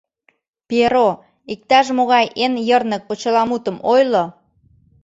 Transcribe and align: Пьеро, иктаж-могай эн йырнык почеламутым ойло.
Пьеро, 0.67 1.09
иктаж-могай 1.53 2.25
эн 2.43 2.53
йырнык 2.67 3.03
почеламутым 3.09 3.77
ойло. 3.93 4.25